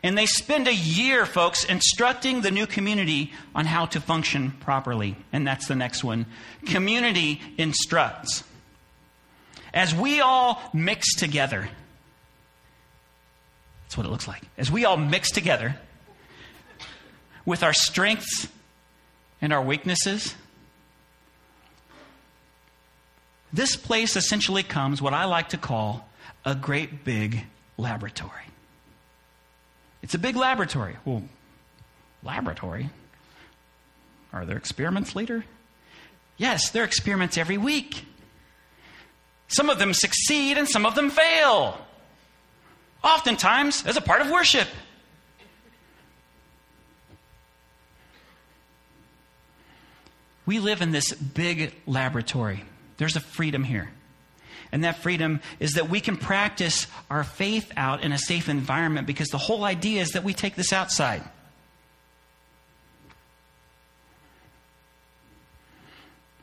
[0.02, 5.16] And they spend a year, folks, instructing the new community on how to function properly.
[5.32, 6.26] And that's the next one.
[6.66, 8.44] Community instructs.
[9.72, 11.66] As we all mix together,
[13.84, 14.42] that's what it looks like.
[14.58, 15.76] As we all mix together
[17.46, 18.48] with our strengths
[19.40, 20.34] and our weaknesses,
[23.52, 26.08] This place essentially comes what I like to call
[26.44, 27.44] a great big
[27.76, 28.46] laboratory.
[30.02, 30.96] It's a big laboratory.
[31.04, 31.22] Well,
[32.22, 32.90] laboratory?
[34.32, 35.44] Are there experiments later?
[36.38, 38.04] Yes, there are experiments every week.
[39.48, 41.78] Some of them succeed and some of them fail.
[43.04, 44.68] Oftentimes as a part of worship.
[50.46, 52.64] We live in this big laboratory.
[53.02, 53.90] There's a freedom here.
[54.70, 59.08] And that freedom is that we can practice our faith out in a safe environment
[59.08, 61.20] because the whole idea is that we take this outside.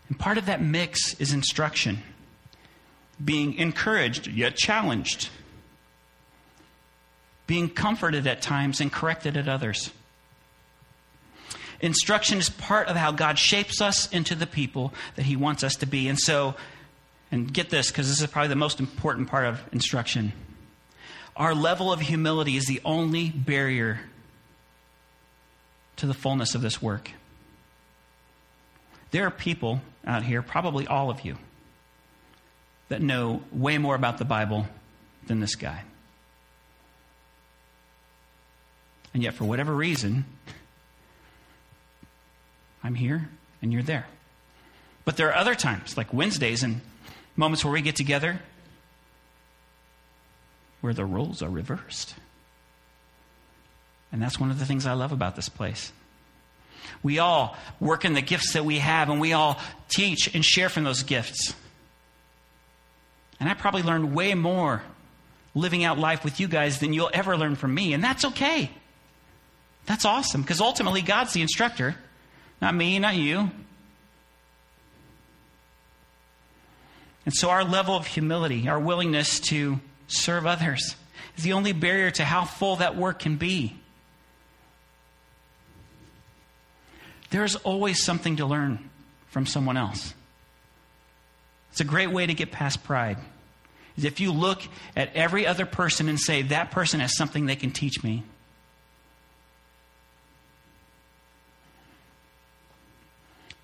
[0.09, 1.99] And part of that mix is instruction,
[3.23, 5.29] being encouraged yet challenged,
[7.47, 9.91] being comforted at times and corrected at others.
[11.81, 15.75] Instruction is part of how God shapes us into the people that He wants us
[15.77, 16.07] to be.
[16.07, 16.55] And so,
[17.31, 20.33] and get this, because this is probably the most important part of instruction.
[21.37, 24.01] Our level of humility is the only barrier
[25.97, 27.11] to the fullness of this work.
[29.11, 31.37] There are people out here, probably all of you,
[32.89, 34.67] that know way more about the Bible
[35.27, 35.83] than this guy.
[39.13, 40.25] And yet, for whatever reason,
[42.83, 43.29] I'm here
[43.61, 44.07] and you're there.
[45.05, 46.81] But there are other times, like Wednesdays and
[47.35, 48.39] moments where we get together
[50.81, 52.15] where the roles are reversed.
[54.11, 55.91] And that's one of the things I love about this place.
[57.03, 60.69] We all work in the gifts that we have, and we all teach and share
[60.69, 61.53] from those gifts.
[63.39, 64.81] And I probably learned way more
[65.55, 68.71] living out life with you guys than you'll ever learn from me, and that's okay.
[69.85, 71.95] That's awesome, because ultimately, God's the instructor,
[72.61, 73.51] not me, not you.
[77.25, 80.95] And so, our level of humility, our willingness to serve others,
[81.37, 83.75] is the only barrier to how full that work can be.
[87.29, 88.89] There's always something to learn
[89.27, 90.13] from someone else.
[91.71, 93.17] It's a great way to get past pride.
[93.95, 94.61] Is if you look
[94.95, 98.23] at every other person and say, that person has something they can teach me.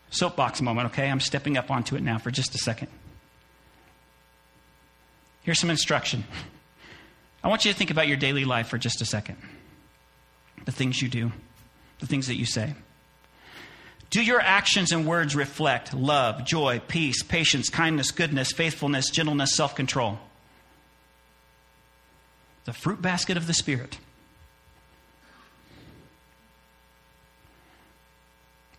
[0.09, 1.09] Soapbox moment, okay?
[1.09, 2.87] I'm stepping up onto it now for just a second.
[5.43, 6.23] Here's some instruction.
[7.43, 9.37] I want you to think about your daily life for just a second.
[10.65, 11.31] The things you do,
[11.99, 12.73] the things that you say.
[14.09, 19.75] Do your actions and words reflect love, joy, peace, patience, kindness, goodness, faithfulness, gentleness, self
[19.75, 20.19] control?
[22.63, 23.99] The fruit basket of the Spirit.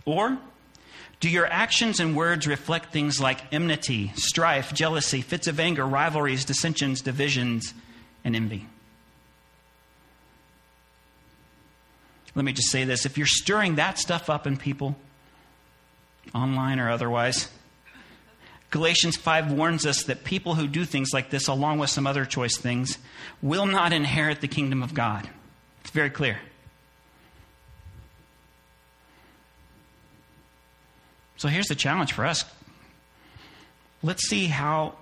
[0.05, 0.39] Or
[1.21, 6.45] do your actions and words reflect things like enmity, strife, jealousy, fits of anger, rivalries,
[6.45, 7.73] dissensions, divisions,
[8.25, 8.67] and envy?
[12.35, 14.95] Let me just say this if you're stirring that stuff up in people,
[16.35, 17.49] online or otherwise,
[18.71, 22.27] Galatians 5 warns us that people who do things like this, along with some other
[22.27, 22.99] choice things,
[23.41, 25.29] will not inherit the kingdom of God.
[25.81, 26.41] It's very clear.
[31.37, 32.45] So here's the challenge for us.
[34.03, 34.95] Let's see how.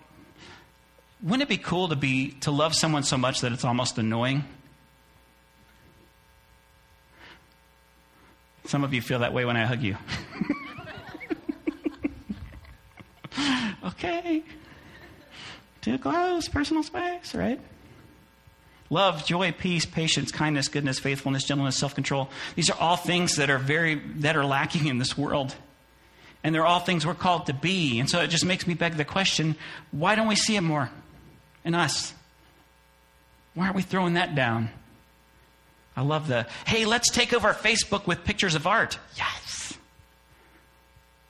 [1.22, 4.44] Wouldn't it be cool to be to love someone so much that it's almost annoying?
[8.66, 9.96] Some of you feel that way when I hug you.
[13.84, 14.42] okay.
[15.82, 17.60] Too close, personal space, right?
[18.90, 22.30] Love, joy, peace, patience, kindness, goodness, faithfulness, gentleness, self-control.
[22.54, 25.54] These are all things that are very that are lacking in this world.
[26.44, 27.98] And they're all things we're called to be.
[27.98, 29.56] And so it just makes me beg the question,
[29.90, 30.90] why don't we see it more
[31.64, 32.12] in us?
[33.54, 34.68] Why aren't we throwing that down?
[35.96, 38.98] I love the, hey, let's take over Facebook with pictures of art.
[39.16, 39.74] Yes.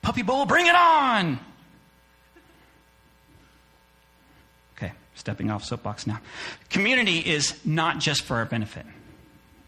[0.01, 1.39] Puppy Bowl, bring it on.
[4.75, 6.19] Okay, stepping off soapbox now.
[6.69, 8.85] Community is not just for our benefit.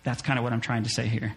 [0.04, 1.34] That's kind of what I'm trying to say here.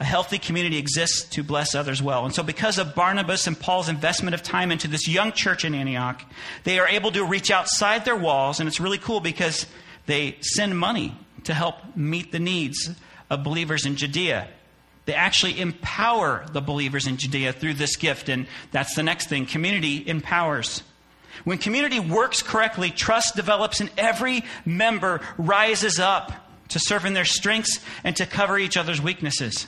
[0.00, 2.24] A healthy community exists to bless others well.
[2.24, 5.74] And so, because of Barnabas and Paul's investment of time into this young church in
[5.74, 6.20] Antioch,
[6.64, 8.58] they are able to reach outside their walls.
[8.58, 9.66] And it's really cool because
[10.06, 12.90] they send money to help meet the needs
[13.30, 14.48] of believers in Judea.
[15.06, 18.28] They actually empower the believers in Judea through this gift.
[18.28, 20.82] And that's the next thing community empowers.
[21.44, 26.32] When community works correctly, trust develops, and every member rises up
[26.68, 29.66] to serve in their strengths and to cover each other's weaknesses.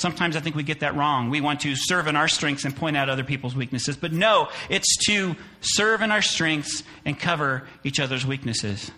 [0.00, 1.28] Sometimes I think we get that wrong.
[1.28, 3.98] We want to serve in our strengths and point out other people's weaknesses.
[3.98, 8.90] But no, it's to serve in our strengths and cover each other's weaknesses.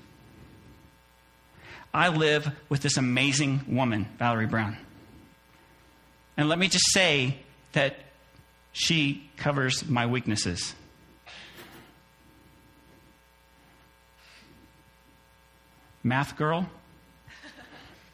[1.92, 4.76] I live with this amazing woman, Valerie Brown.
[6.36, 7.36] And let me just say
[7.72, 7.96] that
[8.70, 10.72] she covers my weaknesses.
[16.04, 16.68] Math girl,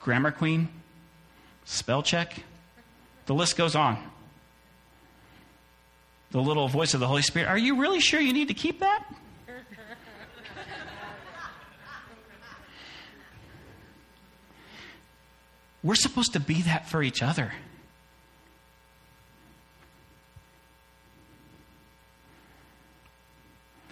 [0.00, 0.70] grammar queen,
[1.66, 2.44] spell check,
[3.28, 3.98] the list goes on.
[6.30, 8.80] The little voice of the Holy Spirit Are you really sure you need to keep
[8.80, 9.04] that?
[15.82, 17.52] We're supposed to be that for each other.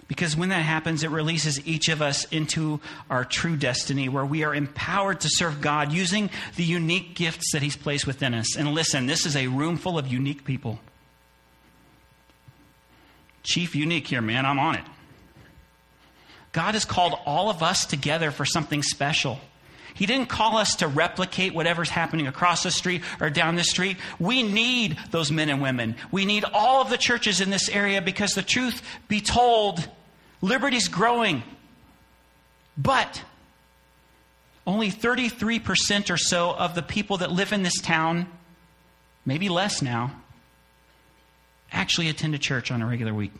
[0.07, 2.79] Because when that happens, it releases each of us into
[3.09, 7.61] our true destiny where we are empowered to serve God using the unique gifts that
[7.61, 8.55] He's placed within us.
[8.55, 10.79] And listen, this is a room full of unique people.
[13.43, 14.45] Chief unique here, man.
[14.45, 14.83] I'm on it.
[16.53, 19.39] God has called all of us together for something special.
[19.93, 23.97] He didn't call us to replicate whatever's happening across the street or down the street.
[24.19, 25.95] We need those men and women.
[26.11, 29.87] We need all of the churches in this area because the truth be told,
[30.41, 31.43] liberty's growing.
[32.77, 33.23] But
[34.65, 38.27] only 33% or so of the people that live in this town,
[39.25, 40.11] maybe less now,
[41.71, 43.31] actually attend a church on a regular week.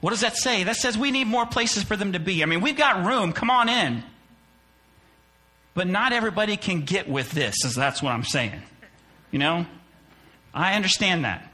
[0.00, 0.64] What does that say?
[0.64, 2.42] That says we need more places for them to be.
[2.42, 3.32] I mean, we've got room.
[3.32, 4.02] Come on in.
[5.72, 8.60] But not everybody can get with this, as that's what I'm saying.
[9.30, 9.66] You know?
[10.52, 11.50] I understand that.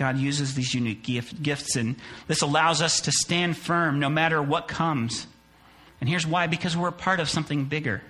[0.00, 1.94] God uses these unique gift, gifts, and
[2.26, 5.26] this allows us to stand firm no matter what comes.
[6.00, 8.00] And here's why because we're a part of something bigger.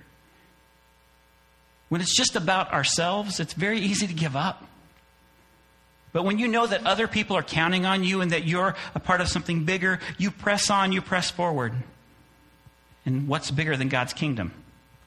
[1.89, 4.69] When it's just about ourselves, it's very easy to give up.
[6.13, 9.01] But when you know that other people are counting on you and that you're a
[9.01, 11.73] part of something bigger, you press on, you press forward.
[13.05, 14.53] And what's bigger than God's kingdom?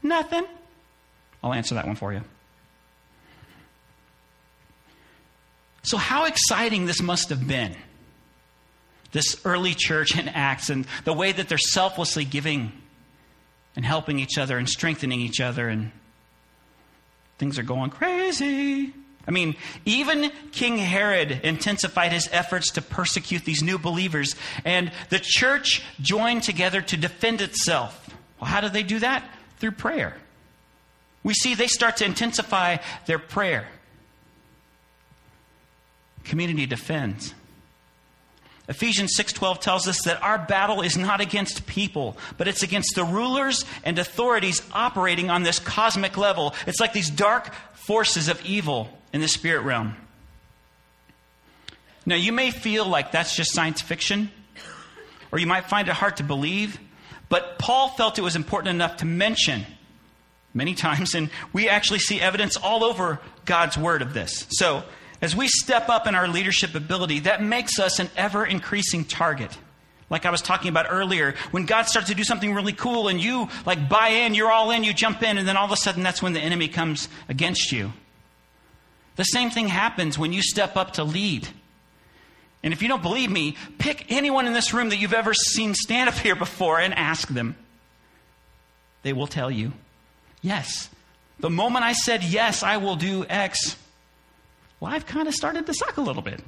[0.02, 0.44] Nothing.
[1.42, 2.24] I'll answer that one for you.
[5.84, 7.76] So, how exciting this must have been.
[9.12, 12.72] This early church in Acts and the way that they're selflessly giving
[13.76, 15.92] and helping each other and strengthening each other, and
[17.38, 18.94] things are going crazy.
[19.28, 19.56] I mean,
[19.86, 26.44] even King Herod intensified his efforts to persecute these new believers, and the church joined
[26.44, 28.10] together to defend itself.
[28.40, 29.24] Well, how do they do that?
[29.60, 30.18] Through prayer.
[31.24, 33.68] We see they start to intensify their prayer.
[36.24, 37.34] Community defends.
[38.69, 43.03] Ephesians 6:12 tells us that our battle is not against people, but it's against the
[43.03, 46.55] rulers and authorities operating on this cosmic level.
[46.65, 49.97] It's like these dark forces of evil in the spirit realm.
[52.05, 54.32] Now, you may feel like that's just science fiction,
[55.32, 56.80] or you might find it hard to believe,
[57.30, 59.65] but Paul felt it was important enough to mention
[60.53, 64.45] many times, and we actually see evidence all over God's word of this.
[64.49, 64.84] So,
[65.24, 69.57] as we step up in our leadership ability, that makes us an ever increasing target.
[70.09, 73.21] Like I was talking about earlier, when God starts to do something really cool and
[73.21, 75.78] you like buy in, you're all in, you jump in, and then all of a
[75.78, 77.93] sudden that's when the enemy comes against you.
[79.15, 81.47] The same thing happens when you step up to lead.
[82.61, 85.74] And if you don't believe me, pick anyone in this room that you've ever seen
[85.74, 87.55] stand up here before and ask them.
[89.03, 89.71] They will tell you,
[90.41, 90.89] yes.
[91.39, 93.78] The moment I said, yes, I will do X,
[94.84, 96.42] life kind of started to suck a little bit.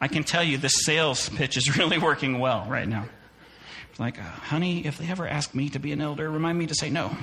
[0.00, 3.06] I can tell you the sales pitch is really working well right now.
[3.90, 6.66] It's like, uh, honey, if they ever ask me to be an elder, remind me
[6.66, 7.16] to say no.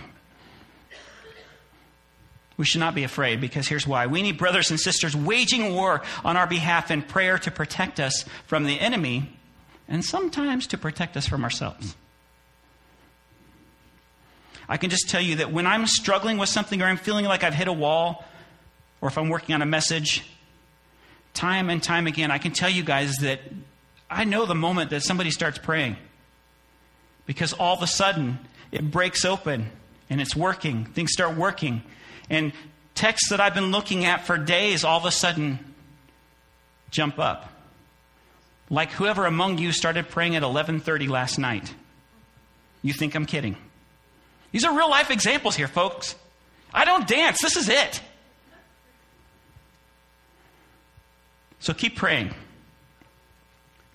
[2.55, 4.05] We should not be afraid because here's why.
[4.05, 8.25] We need brothers and sisters waging war on our behalf in prayer to protect us
[8.45, 9.37] from the enemy
[9.87, 11.95] and sometimes to protect us from ourselves.
[14.69, 17.43] I can just tell you that when I'm struggling with something or I'm feeling like
[17.43, 18.23] I've hit a wall
[19.03, 20.23] or if I'm working on a message,
[21.33, 23.41] time and time again, I can tell you guys that
[24.09, 25.97] I know the moment that somebody starts praying
[27.25, 28.39] because all of a sudden
[28.71, 29.69] it breaks open
[30.09, 30.85] and it's working.
[30.85, 31.83] Things start working
[32.29, 32.53] and
[32.95, 35.59] texts that I've been looking at for days all of a sudden
[36.89, 37.51] jump up.
[38.69, 41.75] Like whoever among you started praying at 11:30 last night.
[42.81, 43.57] You think I'm kidding.
[44.53, 46.15] These are real life examples here, folks.
[46.73, 47.41] I don't dance.
[47.41, 48.01] This is it.
[51.63, 52.33] So keep praying.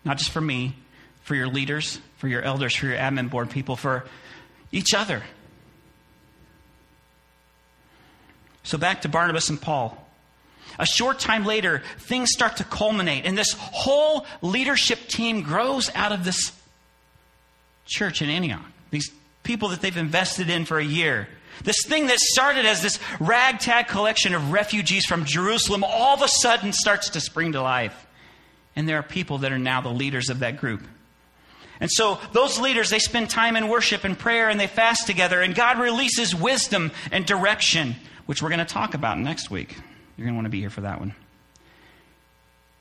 [0.03, 0.75] Not just for me,
[1.21, 4.07] for your leaders, for your elders, for your admin board people, for
[4.73, 5.23] each other.
[8.63, 10.03] So back to Barnabas and Paul.
[10.79, 16.13] A short time later, things start to culminate, and this whole leadership team grows out
[16.13, 16.53] of this
[17.85, 18.65] church in Antioch.
[18.91, 19.11] These
[19.43, 21.29] people that they've invested in for a year.
[21.65, 26.29] This thing that started as this ragtag collection of refugees from Jerusalem all of a
[26.29, 28.07] sudden starts to spring to life.
[28.77, 30.83] And there are people that are now the leaders of that group.
[31.81, 35.41] And so those leaders, they spend time in worship and prayer and they fast together,
[35.41, 37.97] and God releases wisdom and direction
[38.27, 39.75] which we're going to talk about next week.
[40.17, 41.15] You're going to want to be here for that one.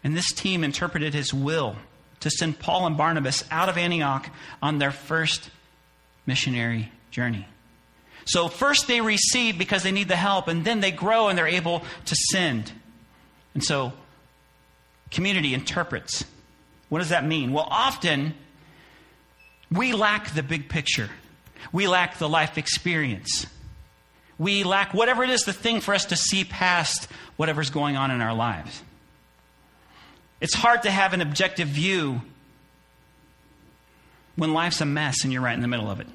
[0.03, 1.75] And this team interpreted his will
[2.19, 4.29] to send Paul and Barnabas out of Antioch
[4.61, 5.49] on their first
[6.25, 7.47] missionary journey.
[8.27, 11.47] So, first they receive because they need the help, and then they grow and they're
[11.47, 12.71] able to send.
[13.53, 13.93] And so,
[15.11, 16.25] community interprets.
[16.89, 17.53] What does that mean?
[17.53, 18.33] Well, often
[19.71, 21.09] we lack the big picture,
[21.71, 23.47] we lack the life experience.
[24.39, 27.07] We lack whatever it is, the thing for us to see past
[27.37, 28.83] whatever's going on in our lives.
[30.39, 32.21] It's hard to have an objective view
[34.35, 36.07] when life's a mess and you're right in the middle of it.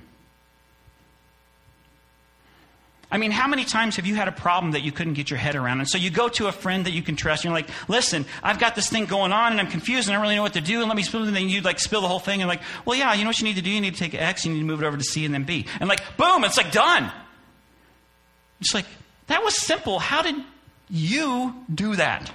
[3.12, 5.38] I mean, how many times have you had a problem that you couldn't get your
[5.38, 5.80] head around?
[5.80, 8.24] And so you go to a friend that you can trust, and you're like, listen,
[8.42, 10.54] I've got this thing going on, and I'm confused, and I don't really know what
[10.54, 11.26] to do, and let me spill it.
[11.26, 13.38] And then you like spill the whole thing, and like, well, yeah, you know what
[13.38, 13.68] you need to do?
[13.68, 15.44] You need to take X, you need to move it over to C, and then
[15.44, 15.66] B.
[15.78, 17.12] And like, boom, it's like done.
[18.62, 18.86] It's like,
[19.26, 19.98] that was simple.
[19.98, 20.36] How did
[20.88, 22.32] you do that?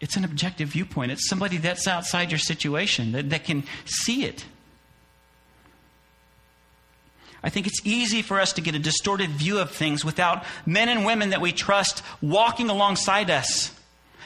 [0.00, 1.12] It's an objective viewpoint.
[1.12, 4.44] It's somebody that's outside your situation that, that can see it.
[7.42, 10.88] I think it's easy for us to get a distorted view of things without men
[10.88, 13.72] and women that we trust walking alongside us.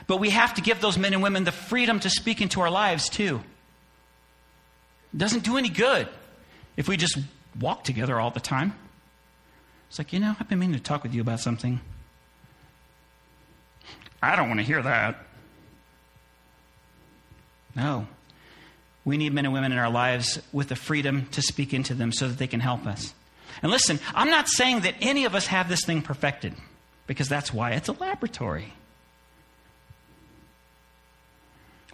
[0.06, 2.70] But we have to give those men and women the freedom to speak into our
[2.70, 3.40] lives, too.
[5.14, 6.08] It doesn't do any good
[6.76, 7.18] if we just
[7.58, 8.74] walk together all the time.
[9.88, 11.80] It's like, you know, I've been meaning to talk with you about something.
[14.22, 15.16] I don't want to hear that.
[17.74, 18.06] No.
[19.06, 22.12] We need men and women in our lives with the freedom to speak into them
[22.12, 23.14] so that they can help us.
[23.62, 26.54] And listen, I'm not saying that any of us have this thing perfected,
[27.06, 28.74] because that's why it's a laboratory.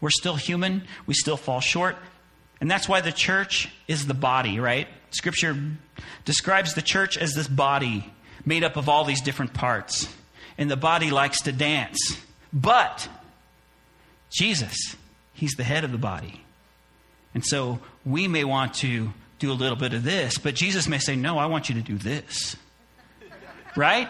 [0.00, 1.96] We're still human, we still fall short,
[2.60, 4.88] and that's why the church is the body, right?
[5.10, 5.56] Scripture
[6.24, 8.10] describes the church as this body
[8.46, 10.08] made up of all these different parts.
[10.56, 11.98] And the body likes to dance.
[12.52, 13.08] But
[14.30, 14.96] Jesus,
[15.34, 16.44] He's the head of the body.
[17.34, 20.98] And so we may want to do a little bit of this, but Jesus may
[20.98, 22.56] say, No, I want you to do this.
[23.76, 24.08] right?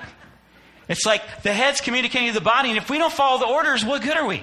[0.88, 3.84] It's like the head's communicating to the body, and if we don't follow the orders,
[3.84, 4.42] what good are we?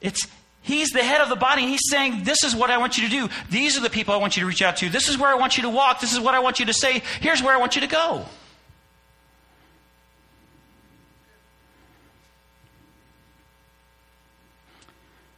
[0.00, 0.26] It's
[0.66, 1.62] He's the head of the body.
[1.62, 3.28] And he's saying, This is what I want you to do.
[3.50, 4.88] These are the people I want you to reach out to.
[4.88, 6.00] This is where I want you to walk.
[6.00, 7.02] This is what I want you to say.
[7.20, 8.26] Here's where I want you to go.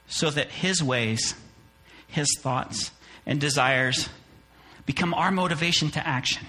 [0.07, 1.34] So that His ways
[2.09, 2.91] his thoughts
[3.25, 4.09] and desires
[4.87, 6.47] become our motivation to action.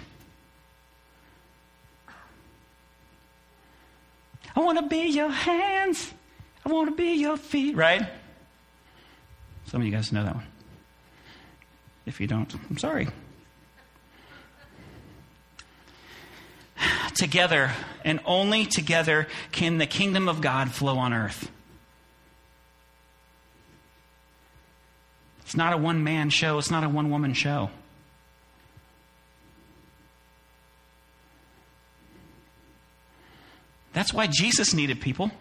[4.55, 6.11] I want to be your hands.
[6.65, 8.09] I want to be your feet, right?
[9.65, 10.47] Some of you guys know that one.
[12.05, 13.07] If you don't, I'm sorry.
[17.13, 17.71] Together,
[18.03, 21.51] and only together, can the kingdom of God flow on earth.
[25.49, 27.71] It's not a one man show, it's not a one woman show.
[33.93, 35.31] That's why Jesus needed people.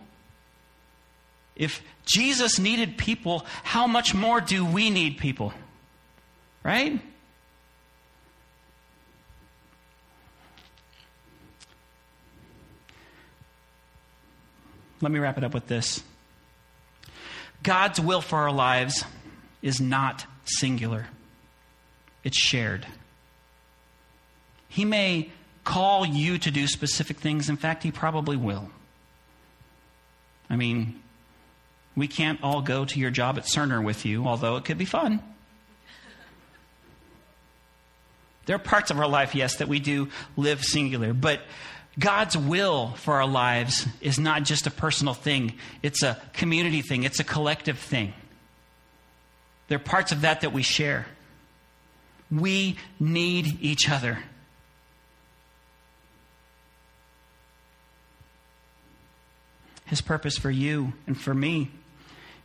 [1.56, 5.52] If Jesus needed people, how much more do we need people?
[6.62, 6.98] Right?
[15.02, 16.02] Let me wrap it up with this
[17.62, 19.04] God's will for our lives
[19.62, 21.06] is not singular,
[22.24, 22.86] it's shared.
[24.68, 25.30] He may
[25.64, 27.48] call you to do specific things.
[27.48, 28.70] In fact, he probably will.
[30.48, 31.02] I mean,
[31.94, 34.84] we can't all go to your job at Cerner with you, although it could be
[34.84, 35.22] fun.
[38.46, 41.42] There are parts of our life, yes, that we do live singular, but
[41.98, 47.02] God's will for our lives is not just a personal thing, it's a community thing,
[47.02, 48.14] it's a collective thing.
[49.69, 51.07] There are parts of that that we share.
[52.31, 54.19] We need each other.
[59.87, 61.71] His purpose for you and for me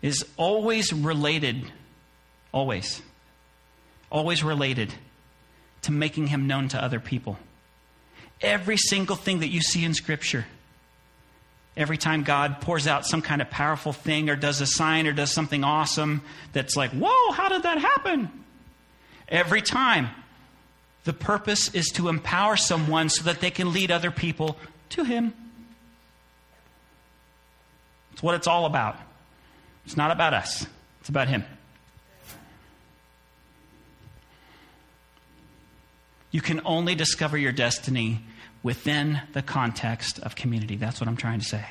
[0.01, 1.65] is always related,
[2.53, 3.01] always,
[4.09, 4.93] always related
[5.81, 7.37] to making him known to other people.
[8.41, 10.45] Every single thing that you see in Scripture
[11.75, 15.11] Every time God pours out some kind of powerful thing or does a sign or
[15.11, 16.21] does something awesome
[16.51, 18.29] that's like, whoa, how did that happen?
[19.27, 20.09] Every time.
[21.03, 24.57] The purpose is to empower someone so that they can lead other people
[24.89, 25.33] to Him.
[28.13, 28.95] It's what it's all about.
[29.85, 30.65] It's not about us,
[31.01, 31.43] it's about Him.
[36.31, 38.21] You can only discover your destiny
[38.63, 40.77] within the context of community.
[40.77, 41.65] That's what I'm trying to say.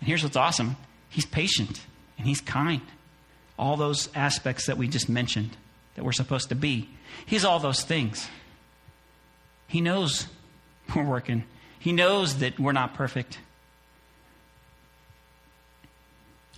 [0.00, 0.76] And here's what's awesome
[1.10, 1.80] He's patient
[2.18, 2.82] and He's kind.
[3.58, 5.56] All those aspects that we just mentioned
[5.94, 6.88] that we're supposed to be.
[7.26, 8.26] He's all those things.
[9.68, 10.26] He knows
[10.96, 11.44] we're working,
[11.78, 13.38] He knows that we're not perfect.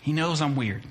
[0.00, 0.82] He knows I'm weird.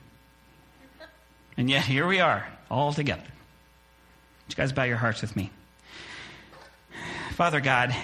[1.57, 3.21] And yet, here we are, all together.
[3.21, 5.51] Would you guys bow your hearts with me?
[7.41, 7.95] Father God,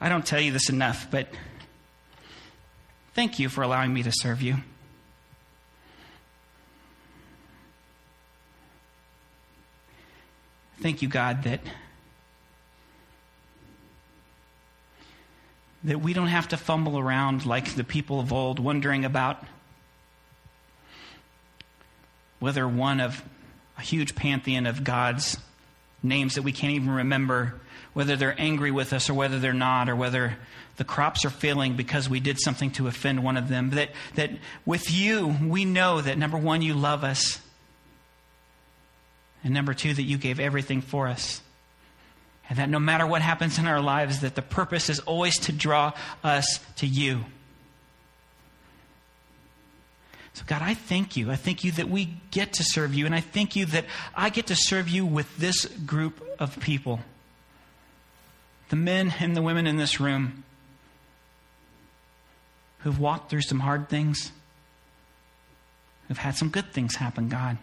[0.00, 1.28] I don't tell you this enough, but
[3.12, 4.56] thank you for allowing me to serve you.
[10.80, 11.60] Thank you, God, that
[15.82, 19.44] that we don't have to fumble around like the people of old, wondering about
[22.38, 23.22] whether one of
[23.76, 25.36] a huge pantheon of God's
[26.04, 27.54] names that we can't even remember,
[27.94, 30.36] whether they're angry with us or whether they're not, or whether
[30.76, 33.70] the crops are failing because we did something to offend one of them.
[33.70, 34.30] That, that
[34.66, 37.40] with you, we know that number one, you love us.
[39.42, 41.42] And number two, that you gave everything for us.
[42.48, 45.52] And that no matter what happens in our lives, that the purpose is always to
[45.52, 45.92] draw
[46.22, 47.24] us to you.
[50.34, 51.30] So, God, I thank you.
[51.30, 53.06] I thank you that we get to serve you.
[53.06, 57.00] And I thank you that I get to serve you with this group of people
[58.70, 60.42] the men and the women in this room
[62.78, 64.32] who've walked through some hard things,
[66.08, 67.58] who've had some good things happen, God.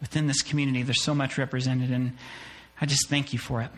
[0.00, 2.12] Within this community, there's so much represented, and
[2.80, 3.70] I just thank you for it.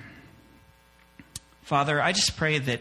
[1.62, 2.80] Father, I just pray that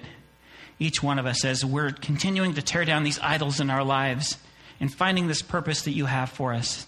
[0.80, 4.38] each one of us, as we're continuing to tear down these idols in our lives,
[4.80, 6.86] and finding this purpose that you have for us.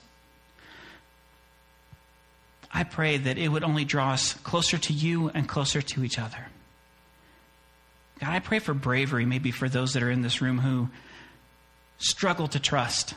[2.71, 6.19] I pray that it would only draw us closer to you and closer to each
[6.19, 6.47] other.
[8.19, 10.89] God, I pray for bravery, maybe for those that are in this room who
[11.97, 13.15] struggle to trust.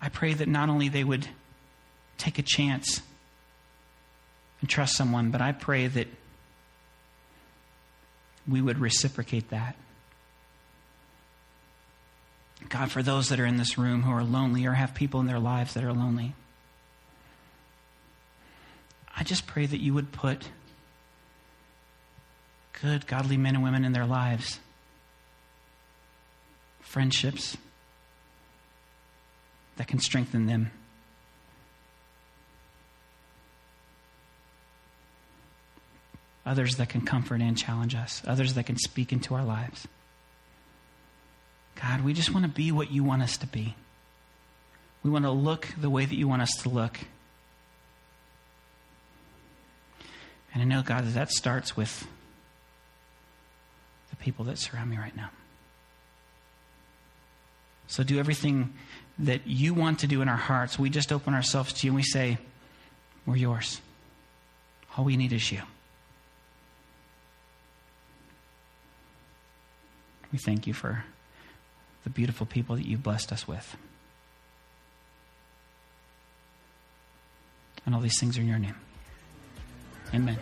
[0.00, 1.26] I pray that not only they would
[2.18, 3.02] take a chance
[4.60, 6.08] and trust someone, but I pray that
[8.46, 9.76] we would reciprocate that.
[12.68, 15.26] God, for those that are in this room who are lonely or have people in
[15.26, 16.34] their lives that are lonely,
[19.16, 20.48] I just pray that you would put
[22.80, 24.58] good, godly men and women in their lives,
[26.80, 27.56] friendships
[29.76, 30.70] that can strengthen them.
[36.46, 39.86] Others that can comfort and challenge us, others that can speak into our lives.
[41.80, 43.74] God, we just want to be what you want us to be.
[45.02, 46.98] We want to look the way that you want us to look.
[50.52, 52.06] And I know, God, that that starts with
[54.10, 55.30] the people that surround me right now.
[57.88, 58.72] So do everything
[59.18, 60.78] that you want to do in our hearts.
[60.78, 62.38] We just open ourselves to you and we say,
[63.26, 63.80] We're yours.
[64.96, 65.60] All we need is you.
[70.32, 71.04] We thank you for
[72.04, 73.76] the beautiful people that you've blessed us with.
[77.86, 78.76] And all these things are in your name.
[80.14, 80.38] Amen.